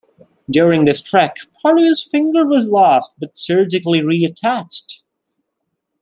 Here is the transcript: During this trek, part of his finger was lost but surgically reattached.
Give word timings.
During 0.49 0.85
this 0.85 0.99
trek, 0.99 1.35
part 1.61 1.77
of 1.77 1.85
his 1.85 2.03
finger 2.03 2.43
was 2.43 2.71
lost 2.71 3.13
but 3.19 3.37
surgically 3.37 3.99
reattached. 3.99 5.03